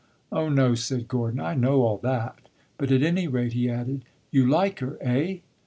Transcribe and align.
'""Oh 0.31 0.49
no," 0.49 0.73
said 0.73 1.07
Gordon; 1.07 1.39
"I 1.39 1.53
know 1.53 1.83
all 1.83 1.97
that. 1.99 2.49
But, 2.79 2.91
at 2.91 3.03
any 3.03 3.27
rate," 3.27 3.53
he 3.53 3.69
added, 3.69 4.03
"you 4.31 4.49
like 4.49 4.79
her, 4.79 4.97
eh?" 4.99 5.41